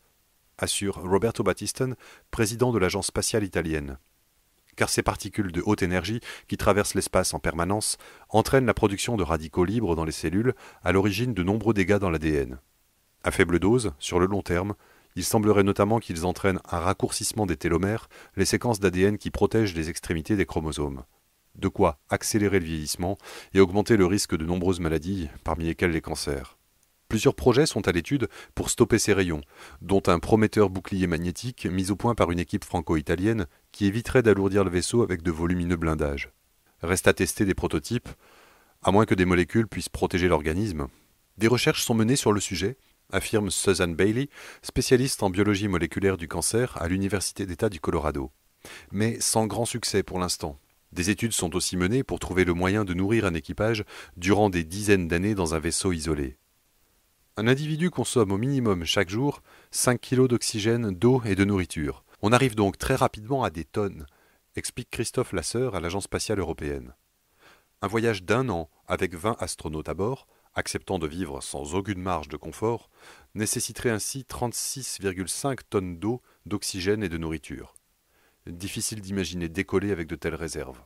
assure 0.60 1.02
Roberto 1.02 1.42
Battiston, 1.42 1.96
président 2.30 2.72
de 2.72 2.78
l'agence 2.78 3.08
spatiale 3.08 3.44
italienne 3.44 3.98
car 4.76 4.90
ces 4.90 5.04
particules 5.04 5.52
de 5.52 5.62
haute 5.66 5.84
énergie 5.84 6.20
qui 6.48 6.58
traversent 6.58 6.96
l'espace 6.96 7.34
en 7.34 7.40
permanence 7.40 7.98
entraînent 8.30 8.66
la 8.66 8.74
production 8.74 9.18
de 9.18 9.24
radicaux 9.24 9.66
libres 9.66 9.96
dans 9.96 10.06
les 10.06 10.12
cellules, 10.12 10.54
à 10.84 10.92
l'origine 10.92 11.34
de 11.34 11.44
nombreux 11.44 11.74
dégâts 11.74 11.98
dans 11.98 12.10
l'ADN. 12.10 12.60
À 13.24 13.32
faible 13.32 13.60
dose, 13.60 13.94
sur 14.00 14.20
le 14.20 14.26
long 14.26 14.42
terme, 14.42 14.76
il 15.16 15.24
semblerait 15.24 15.64
notamment 15.64 16.00
qu'ils 16.00 16.26
entraînent 16.26 16.60
un 16.70 16.80
raccourcissement 16.80 17.46
des 17.46 17.58
télomères, 17.58 18.10
les 18.36 18.46
séquences 18.46 18.80
d'ADN 18.80 19.18
qui 19.18 19.32
protègent 19.32 19.76
les 19.76 19.90
extrémités 19.90 20.36
des 20.36 20.46
chromosomes. 20.46 21.04
De 21.56 21.68
quoi 21.68 22.00
accélérer 22.10 22.60
le 22.60 22.66
vieillissement 22.66 23.18
et 23.54 23.60
augmenter 23.60 23.96
le 23.96 24.08
risque 24.08 24.36
de 24.36 24.46
nombreuses 24.46 24.80
maladies, 24.80 25.30
parmi 25.44 25.66
lesquelles 25.66 25.92
les 25.92 26.02
cancers. 26.02 26.58
Plusieurs 27.10 27.36
projets 27.36 27.68
sont 27.68 27.88
à 27.88 27.92
l'étude 27.92 28.28
pour 28.56 28.72
stopper 28.72 28.98
ces 28.98 29.14
rayons, 29.14 29.42
dont 29.82 30.02
un 30.08 30.18
prometteur 30.18 30.72
bouclier 30.72 31.06
magnétique 31.06 31.68
mis 31.68 31.92
au 31.92 31.96
point 31.96 32.16
par 32.16 32.32
une 32.32 32.40
équipe 32.40 32.66
franco-italienne 32.66 33.46
qui 33.74 33.88
éviterait 33.88 34.24
d'alourdir 34.24 34.64
le 34.64 34.70
vaisseau 34.70 35.02
avec 35.02 35.22
de 35.22 35.32
volumineux 35.32 35.76
blindages. 35.76 36.32
Reste 36.82 37.10
à 37.10 37.14
tester 37.14 37.44
des 37.44 37.56
prototypes. 37.56 38.08
À 38.82 38.92
moins 38.92 39.06
que 39.06 39.16
des 39.16 39.26
molécules 39.26 39.68
puissent 39.68 39.90
protéger 39.90 40.30
l'organisme. 40.30 40.88
Des 41.38 41.48
recherches 41.48 41.84
sont 41.84 41.96
menées 41.96 42.16
sur 42.16 42.32
le 42.32 42.40
sujet, 42.40 42.78
affirme 43.12 43.50
Susan 43.50 43.88
Bailey, 43.88 44.30
spécialiste 44.62 45.24
en 45.24 45.30
biologie 45.30 45.68
moléculaire 45.68 46.18
du 46.18 46.28
cancer 46.28 46.78
à 46.82 46.88
l'Université 46.88 47.46
d'État 47.46 47.70
du 47.70 47.80
Colorado. 47.80 48.32
Mais 48.92 49.20
sans 49.20 49.48
grand 49.48 49.66
succès 49.66 50.04
pour 50.04 50.20
l'instant. 50.20 50.60
Des 50.92 51.10
études 51.10 51.34
sont 51.34 51.56
aussi 51.56 51.76
menées 51.76 52.04
pour 52.04 52.20
trouver 52.20 52.46
le 52.46 52.54
moyen 52.54 52.86
de 52.86 52.94
nourrir 52.94 53.26
un 53.26 53.34
équipage 53.34 53.84
durant 54.16 54.52
des 54.52 54.64
dizaines 54.64 55.08
d'années 55.08 55.34
dans 55.34 55.56
un 55.56 55.60
vaisseau 55.60 55.92
isolé. 55.92 56.38
Un 57.36 57.48
individu 57.48 57.90
consomme 57.90 58.32
au 58.32 58.38
minimum 58.38 58.86
chaque 58.86 59.10
jour 59.10 59.42
5 59.72 60.00
kg 60.00 60.28
d'oxygène, 60.28 60.92
d'eau 60.92 61.24
et 61.26 61.34
de 61.34 61.44
nourriture. 61.44 62.03
On 62.26 62.32
arrive 62.32 62.56
donc 62.56 62.78
très 62.78 62.96
rapidement 62.96 63.44
à 63.44 63.50
des 63.50 63.66
tonnes, 63.66 64.06
explique 64.56 64.90
Christophe 64.90 65.34
Lasseur 65.34 65.76
à 65.76 65.82
l'Agence 65.82 66.06
spatiale 66.06 66.40
européenne. 66.40 66.96
Un 67.82 67.88
voyage 67.88 68.24
d'un 68.24 68.48
an 68.48 68.70
avec 68.88 69.14
20 69.14 69.36
astronautes 69.40 69.90
à 69.90 69.94
bord, 69.94 70.26
acceptant 70.56 71.00
de 71.00 71.06
vivre 71.06 71.44
sans 71.44 71.76
aucune 71.76 72.02
marge 72.02 72.30
de 72.30 72.38
confort, 72.38 72.90
nécessiterait 73.36 73.90
ainsi 73.90 74.22
36,5 74.22 75.64
tonnes 75.70 76.00
d'eau, 76.00 76.22
d'oxygène 76.46 77.04
et 77.04 77.10
de 77.10 77.18
nourriture. 77.18 77.74
Difficile 78.48 79.02
d'imaginer 79.02 79.50
décoller 79.50 79.92
avec 79.92 80.08
de 80.08 80.16
telles 80.16 80.34
réserves. 80.34 80.82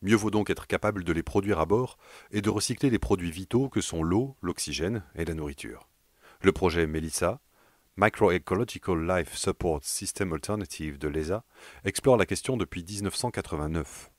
Mieux 0.00 0.16
vaut 0.16 0.32
donc 0.32 0.50
être 0.50 0.66
capable 0.66 1.04
de 1.04 1.12
les 1.12 1.22
produire 1.22 1.60
à 1.60 1.64
bord 1.64 1.96
et 2.32 2.42
de 2.42 2.50
recycler 2.50 2.90
les 2.90 2.98
produits 2.98 3.30
vitaux 3.30 3.68
que 3.68 3.80
sont 3.80 4.02
l'eau, 4.02 4.36
l'oxygène 4.42 5.04
et 5.14 5.24
la 5.24 5.34
nourriture. 5.34 5.88
Le 6.40 6.50
projet 6.50 6.88
MELISSA, 6.88 7.40
Microecological 7.98 9.06
Life 9.06 9.36
Support 9.36 9.84
System 9.84 10.32
Alternative 10.32 10.96
de 10.96 11.08
l'ESA, 11.08 11.44
explore 11.84 12.16
la 12.16 12.24
question 12.24 12.56
depuis 12.56 12.82
1989. 12.82 14.10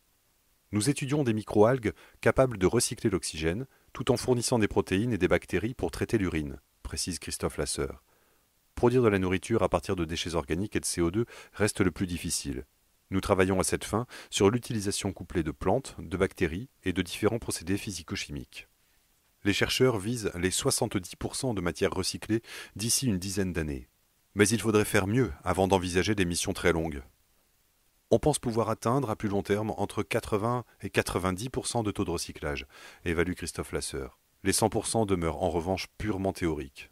Nous 0.72 0.92
étudions 0.92 1.24
des 1.24 1.34
microalgues 1.34 1.94
capables 2.22 2.60
de 2.60 2.68
recycler 2.68 3.10
l'oxygène 3.10 3.66
tout 3.92 4.12
en 4.12 4.18
fournissant 4.18 4.60
des 4.60 4.68
protéines 4.68 5.12
et 5.12 5.18
des 5.18 5.28
bactéries 5.28 5.74
pour 5.74 5.90
traiter 5.90 6.20
l'urine, 6.20 6.60
précise 6.84 7.18
Christophe 7.18 7.58
Lasseur. 7.58 8.04
Produire 8.76 9.02
de 9.02 9.08
la 9.08 9.18
nourriture 9.18 9.64
à 9.64 9.70
partir 9.70 9.96
de 9.96 10.06
déchets 10.06 10.36
organiques 10.36 10.76
et 10.76 10.80
de 10.80 10.86
CO2 10.86 11.26
reste 11.54 11.82
le 11.82 11.90
plus 11.90 12.06
difficile. 12.06 12.66
Nous 13.10 13.22
travaillons 13.22 13.60
à 13.60 13.64
cette 13.64 13.86
fin 13.86 14.06
sur 14.30 14.52
l'utilisation 14.52 15.14
couplée 15.14 15.42
de 15.42 15.52
plantes, 15.52 15.96
de 15.98 16.18
bactéries 16.18 16.70
et 16.84 16.94
de 16.94 17.02
différents 17.02 17.40
procédés 17.40 17.78
physico-chimiques. 17.78 18.68
Les 19.44 19.54
chercheurs 19.54 19.98
visent 19.98 20.32
les 20.36 20.50
70% 20.50 21.54
de 21.54 21.62
matières 21.62 21.92
recyclées 21.92 22.42
d'ici 22.76 23.08
une 23.08 23.20
dizaine 23.20 23.54
d'années. 23.54 23.90
Mais 24.36 24.48
il 24.48 24.62
faudrait 24.62 24.86
faire 24.86 25.08
mieux 25.08 25.32
avant 25.44 25.68
d'envisager 25.68 26.16
des 26.16 26.26
missions 26.26 26.54
très 26.54 26.72
longues. 26.72 27.04
On 28.10 28.20
pense 28.20 28.40
pouvoir 28.40 28.70
atteindre 28.70 29.10
à 29.10 29.16
plus 29.16 29.30
long 29.30 29.42
terme 29.42 29.74
entre 29.78 30.04
80 30.04 30.66
et 30.82 30.90
90% 30.90 31.84
de 31.84 31.92
taux 31.92 32.06
de 32.06 32.12
recyclage, 32.12 32.68
évalue 33.06 33.34
Christophe 33.34 33.72
Lasseur. 33.72 34.20
Les 34.44 34.52
100% 34.52 35.06
demeurent 35.06 35.42
en 35.42 35.50
revanche 35.50 35.88
purement 35.98 36.34
théoriques. 36.34 36.92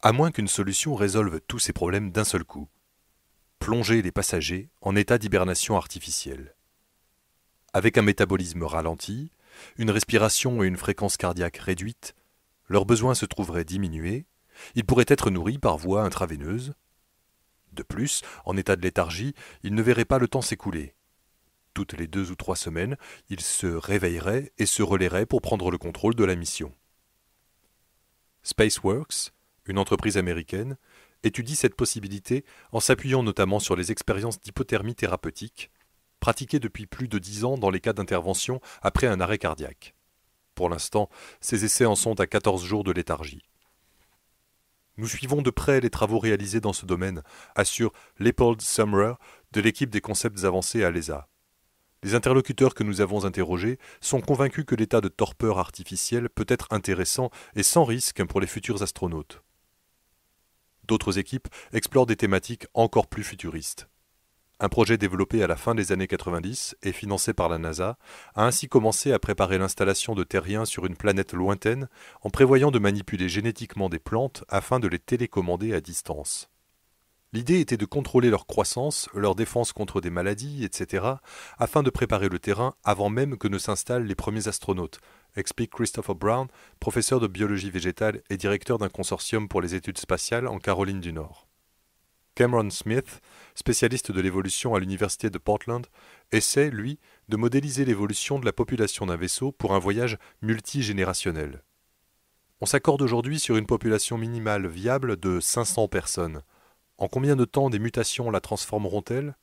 À 0.00 0.12
moins 0.12 0.30
qu'une 0.30 0.48
solution 0.48 0.94
résolve 0.94 1.40
tous 1.48 1.58
ces 1.58 1.72
problèmes 1.72 2.12
d'un 2.12 2.24
seul 2.24 2.44
coup, 2.44 2.68
plonger 3.58 4.02
les 4.02 4.12
passagers 4.12 4.68
en 4.82 4.94
état 4.94 5.16
d'hibernation 5.16 5.76
artificielle. 5.76 6.54
Avec 7.72 7.96
un 7.98 8.02
métabolisme 8.02 8.62
ralenti, 8.62 9.30
une 9.76 9.90
respiration 9.90 10.62
et 10.62 10.66
une 10.66 10.76
fréquence 10.76 11.16
cardiaque 11.16 11.58
réduite, 11.58 12.14
leurs 12.68 12.86
besoins 12.86 13.14
se 13.14 13.26
trouveraient 13.26 13.64
diminués, 13.64 14.26
ils 14.74 14.84
pourraient 14.84 15.04
être 15.08 15.30
nourris 15.30 15.58
par 15.58 15.76
voie 15.76 16.02
intraveineuse. 16.02 16.74
De 17.72 17.82
plus, 17.82 18.22
en 18.44 18.56
état 18.56 18.76
de 18.76 18.82
léthargie, 18.82 19.34
ils 19.62 19.74
ne 19.74 19.82
verraient 19.82 20.04
pas 20.04 20.18
le 20.18 20.28
temps 20.28 20.42
s'écouler. 20.42 20.94
Toutes 21.74 21.94
les 21.94 22.06
deux 22.06 22.30
ou 22.30 22.36
trois 22.36 22.56
semaines, 22.56 22.96
ils 23.28 23.40
se 23.40 23.66
réveilleraient 23.66 24.52
et 24.58 24.66
se 24.66 24.82
relaieraient 24.82 25.26
pour 25.26 25.42
prendre 25.42 25.70
le 25.70 25.78
contrôle 25.78 26.14
de 26.14 26.24
la 26.24 26.36
mission. 26.36 26.72
Spaceworks, 28.44 29.32
une 29.66 29.78
entreprise 29.78 30.16
américaine, 30.16 30.76
étudie 31.24 31.56
cette 31.56 31.74
possibilité 31.74 32.44
en 32.70 32.80
s'appuyant 32.80 33.22
notamment 33.22 33.58
sur 33.58 33.74
les 33.74 33.90
expériences 33.90 34.40
d'hypothermie 34.40 34.94
thérapeutique 34.94 35.70
pratiquées 36.24 36.58
depuis 36.58 36.86
plus 36.86 37.06
de 37.06 37.18
dix 37.18 37.44
ans 37.44 37.58
dans 37.58 37.68
les 37.68 37.80
cas 37.80 37.92
d'intervention 37.92 38.58
après 38.80 39.06
un 39.06 39.20
arrêt 39.20 39.36
cardiaque. 39.36 39.94
Pour 40.54 40.70
l'instant, 40.70 41.10
ces 41.42 41.66
essais 41.66 41.84
en 41.84 41.96
sont 41.96 42.18
à 42.18 42.26
14 42.26 42.64
jours 42.64 42.82
de 42.82 42.92
léthargie. 42.92 43.42
Nous 44.96 45.06
suivons 45.06 45.42
de 45.42 45.50
près 45.50 45.82
les 45.82 45.90
travaux 45.90 46.18
réalisés 46.18 46.62
dans 46.62 46.72
ce 46.72 46.86
domaine, 46.86 47.22
assure 47.56 47.92
Leopold 48.16 48.62
Summerer 48.62 49.16
de 49.52 49.60
l'équipe 49.60 49.90
des 49.90 50.00
concepts 50.00 50.44
avancés 50.44 50.82
à 50.82 50.90
l'ESA. 50.90 51.28
Les 52.02 52.14
interlocuteurs 52.14 52.72
que 52.72 52.84
nous 52.84 53.02
avons 53.02 53.26
interrogés 53.26 53.78
sont 54.00 54.22
convaincus 54.22 54.64
que 54.66 54.74
l'état 54.74 55.02
de 55.02 55.08
torpeur 55.08 55.58
artificielle 55.58 56.30
peut 56.30 56.46
être 56.48 56.68
intéressant 56.70 57.28
et 57.54 57.62
sans 57.62 57.84
risque 57.84 58.24
pour 58.24 58.40
les 58.40 58.46
futurs 58.46 58.82
astronautes. 58.82 59.42
D'autres 60.84 61.18
équipes 61.18 61.48
explorent 61.74 62.06
des 62.06 62.16
thématiques 62.16 62.66
encore 62.72 63.08
plus 63.08 63.24
futuristes. 63.24 63.88
Un 64.60 64.68
projet 64.68 64.96
développé 64.96 65.42
à 65.42 65.48
la 65.48 65.56
fin 65.56 65.74
des 65.74 65.90
années 65.90 66.06
90 66.06 66.76
et 66.84 66.92
financé 66.92 67.34
par 67.34 67.48
la 67.48 67.58
NASA 67.58 67.98
a 68.36 68.46
ainsi 68.46 68.68
commencé 68.68 69.12
à 69.12 69.18
préparer 69.18 69.58
l'installation 69.58 70.14
de 70.14 70.22
terriens 70.22 70.64
sur 70.64 70.86
une 70.86 70.96
planète 70.96 71.32
lointaine 71.32 71.88
en 72.22 72.30
prévoyant 72.30 72.70
de 72.70 72.78
manipuler 72.78 73.28
génétiquement 73.28 73.88
des 73.88 73.98
plantes 73.98 74.44
afin 74.48 74.78
de 74.78 74.86
les 74.86 75.00
télécommander 75.00 75.74
à 75.74 75.80
distance. 75.80 76.50
L'idée 77.32 77.58
était 77.58 77.76
de 77.76 77.84
contrôler 77.84 78.30
leur 78.30 78.46
croissance, 78.46 79.08
leur 79.12 79.34
défense 79.34 79.72
contre 79.72 80.00
des 80.00 80.08
maladies, 80.08 80.62
etc., 80.62 81.04
afin 81.58 81.82
de 81.82 81.90
préparer 81.90 82.28
le 82.28 82.38
terrain 82.38 82.76
avant 82.84 83.10
même 83.10 83.36
que 83.36 83.48
ne 83.48 83.58
s'installent 83.58 84.06
les 84.06 84.14
premiers 84.14 84.46
astronautes, 84.46 85.00
explique 85.34 85.72
Christopher 85.72 86.14
Brown, 86.14 86.46
professeur 86.78 87.18
de 87.18 87.26
biologie 87.26 87.70
végétale 87.70 88.22
et 88.30 88.36
directeur 88.36 88.78
d'un 88.78 88.88
consortium 88.88 89.48
pour 89.48 89.62
les 89.62 89.74
études 89.74 89.98
spatiales 89.98 90.46
en 90.46 90.60
Caroline 90.60 91.00
du 91.00 91.12
Nord. 91.12 91.48
Cameron 92.34 92.70
Smith, 92.70 93.20
spécialiste 93.54 94.10
de 94.10 94.20
l'évolution 94.20 94.74
à 94.74 94.80
l'université 94.80 95.30
de 95.30 95.38
Portland, 95.38 95.86
essaie, 96.32 96.70
lui, 96.70 96.98
de 97.28 97.36
modéliser 97.36 97.84
l'évolution 97.84 98.40
de 98.40 98.44
la 98.44 98.52
population 98.52 99.06
d'un 99.06 99.16
vaisseau 99.16 99.52
pour 99.52 99.72
un 99.72 99.78
voyage 99.78 100.18
multigénérationnel. 100.42 101.62
On 102.60 102.66
s'accorde 102.66 103.02
aujourd'hui 103.02 103.38
sur 103.38 103.56
une 103.56 103.66
population 103.66 104.18
minimale 104.18 104.66
viable 104.66 105.16
de 105.16 105.38
500 105.38 105.86
personnes. 105.86 106.42
En 106.98 107.06
combien 107.06 107.36
de 107.36 107.44
temps 107.44 107.70
des 107.70 107.78
mutations 107.78 108.30
la 108.30 108.40
transformeront-elles? 108.40 109.36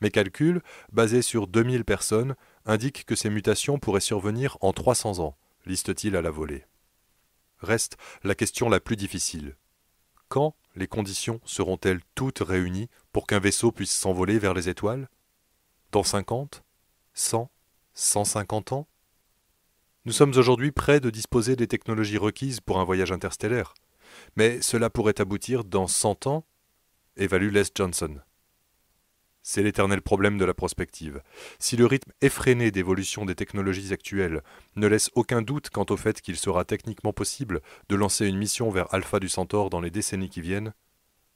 Mes 0.00 0.10
calculs, 0.10 0.62
basés 0.92 1.22
sur 1.22 1.48
2000 1.48 1.84
personnes, 1.84 2.36
indiquent 2.66 3.04
que 3.04 3.16
ces 3.16 3.30
mutations 3.30 3.80
pourraient 3.80 4.00
survenir 4.00 4.56
en 4.60 4.72
300 4.72 5.18
ans, 5.18 5.36
liste-t-il 5.66 6.14
à 6.14 6.22
la 6.22 6.30
volée. 6.30 6.64
Reste 7.58 7.96
la 8.22 8.36
question 8.36 8.68
la 8.68 8.78
plus 8.78 8.96
difficile. 8.96 9.56
Quand 10.28 10.54
les 10.78 10.86
conditions 10.86 11.40
seront-elles 11.44 12.00
toutes 12.14 12.38
réunies 12.38 12.88
pour 13.12 13.26
qu'un 13.26 13.40
vaisseau 13.40 13.72
puisse 13.72 13.92
s'envoler 13.92 14.38
vers 14.38 14.54
les 14.54 14.68
étoiles? 14.68 15.08
Dans 15.92 16.02
50 16.02 16.62
100 17.14 17.50
150 17.94 18.72
ans? 18.72 18.88
Nous 20.04 20.12
sommes 20.12 20.34
aujourd'hui 20.36 20.70
prêts 20.70 21.00
de 21.00 21.10
disposer 21.10 21.56
des 21.56 21.66
technologies 21.66 22.16
requises 22.16 22.60
pour 22.60 22.78
un 22.78 22.84
voyage 22.84 23.12
interstellaire, 23.12 23.74
mais 24.36 24.62
cela 24.62 24.88
pourrait 24.88 25.20
aboutir 25.20 25.64
dans 25.64 25.86
100 25.86 26.26
ans 26.28 26.46
évalue 27.16 27.50
Les 27.50 27.64
Johnson. 27.74 28.20
C'est 29.42 29.62
l'éternel 29.62 30.02
problème 30.02 30.36
de 30.36 30.44
la 30.44 30.54
prospective. 30.54 31.22
Si 31.58 31.76
le 31.76 31.86
rythme 31.86 32.12
effréné 32.20 32.70
d'évolution 32.70 33.24
des 33.24 33.34
technologies 33.34 33.92
actuelles 33.92 34.42
ne 34.76 34.86
laisse 34.86 35.10
aucun 35.14 35.42
doute 35.42 35.70
quant 35.70 35.86
au 35.90 35.96
fait 35.96 36.20
qu'il 36.20 36.36
sera 36.36 36.64
techniquement 36.64 37.12
possible 37.12 37.60
de 37.88 37.96
lancer 37.96 38.26
une 38.26 38.36
mission 38.36 38.70
vers 38.70 38.92
Alpha 38.92 39.20
du 39.20 39.28
Centaure 39.28 39.70
dans 39.70 39.80
les 39.80 39.90
décennies 39.90 40.28
qui 40.28 40.40
viennent, 40.40 40.74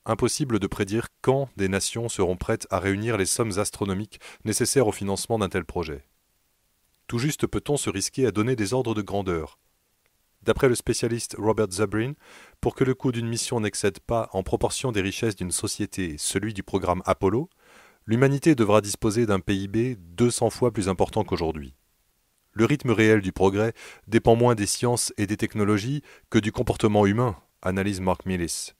impossible 0.04 0.58
de 0.58 0.66
prédire 0.66 1.08
quand 1.22 1.48
des 1.56 1.68
nations 1.68 2.08
seront 2.08 2.36
prêtes 2.36 2.66
à 2.70 2.80
réunir 2.80 3.16
les 3.16 3.26
sommes 3.26 3.58
astronomiques 3.58 4.20
nécessaires 4.44 4.88
au 4.88 4.92
financement 4.92 5.38
d'un 5.38 5.48
tel 5.48 5.64
projet. 5.64 6.04
Tout 7.06 7.18
juste 7.18 7.46
peut-on 7.46 7.76
se 7.76 7.90
risquer 7.90 8.26
à 8.26 8.30
donner 8.30 8.56
des 8.56 8.74
ordres 8.74 8.94
de 8.94 9.02
grandeur, 9.02 9.58
D'après 10.42 10.68
le 10.68 10.74
spécialiste 10.74 11.36
Robert 11.38 11.70
Zabrin, 11.70 12.14
pour 12.60 12.74
que 12.74 12.82
le 12.82 12.94
coût 12.94 13.12
d'une 13.12 13.28
mission 13.28 13.60
n'excède 13.60 14.00
pas 14.00 14.28
en 14.32 14.42
proportion 14.42 14.90
des 14.90 15.00
richesses 15.00 15.36
d'une 15.36 15.52
société 15.52 16.16
celui 16.18 16.52
du 16.52 16.64
programme 16.64 17.02
Apollo, 17.04 17.48
l'humanité 18.06 18.54
devra 18.54 18.80
disposer 18.80 19.26
d'un 19.26 19.40
PIB 19.40 19.96
200 19.96 20.50
fois 20.50 20.72
plus 20.72 20.88
important 20.88 21.24
qu'aujourd'hui. 21.24 21.74
Le 22.52 22.64
rythme 22.64 22.90
réel 22.90 23.22
du 23.22 23.32
progrès 23.32 23.72
dépend 24.06 24.36
moins 24.36 24.54
des 24.54 24.66
sciences 24.66 25.12
et 25.16 25.26
des 25.26 25.36
technologies 25.36 26.02
que 26.28 26.38
du 26.38 26.52
comportement 26.52 27.06
humain, 27.06 27.36
analyse 27.62 28.00
Mark 28.00 28.26
Millis. 28.26 28.72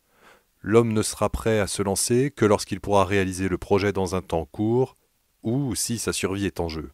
L'homme 0.60 0.92
ne 0.92 1.02
sera 1.02 1.30
prêt 1.30 1.58
à 1.58 1.66
se 1.66 1.82
lancer 1.82 2.30
que 2.30 2.44
lorsqu'il 2.44 2.80
pourra 2.80 3.04
réaliser 3.04 3.48
le 3.48 3.58
projet 3.58 3.92
dans 3.92 4.14
un 4.14 4.22
temps 4.22 4.44
court, 4.44 4.96
ou 5.42 5.74
si 5.74 5.98
sa 5.98 6.12
survie 6.12 6.46
est 6.46 6.60
en 6.60 6.68
jeu. 6.68 6.92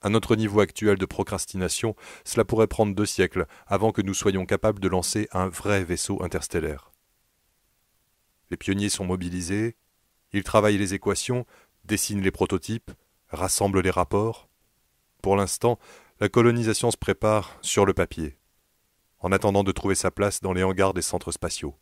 À 0.00 0.10
notre 0.10 0.36
niveau 0.36 0.60
actuel 0.60 0.98
de 0.98 1.06
procrastination, 1.06 1.96
cela 2.24 2.44
pourrait 2.44 2.68
prendre 2.68 2.94
deux 2.94 3.06
siècles 3.06 3.46
avant 3.66 3.90
que 3.90 4.02
nous 4.02 4.14
soyons 4.14 4.46
capables 4.46 4.78
de 4.78 4.86
lancer 4.86 5.28
un 5.32 5.48
vrai 5.48 5.82
vaisseau 5.82 6.22
interstellaire. 6.22 6.92
Les 8.50 8.56
pionniers 8.56 8.90
sont 8.90 9.04
mobilisés, 9.04 9.76
ils 10.32 10.44
travaillent 10.44 10.78
les 10.78 10.94
équations, 10.94 11.46
dessinent 11.84 12.22
les 12.22 12.30
prototypes, 12.30 12.90
rassemblent 13.28 13.80
les 13.80 13.90
rapports. 13.90 14.48
Pour 15.22 15.36
l'instant, 15.36 15.78
La 16.20 16.28
colonisation 16.28 16.90
se 16.90 16.96
prépare 16.96 17.56
sur 17.62 17.86
le 17.86 17.94
papier, 17.94 18.36
en 19.20 19.30
attendant 19.30 19.62
de 19.62 19.70
trouver 19.70 19.94
sa 19.94 20.10
place 20.10 20.40
dans 20.40 20.52
les 20.52 20.64
hangars 20.64 20.92
des 20.92 21.02
centres 21.02 21.30
spatiaux. 21.30 21.76